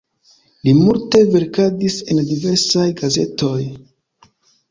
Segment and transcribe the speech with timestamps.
[0.67, 3.61] Li multe verkadis en diversaj gazetoj.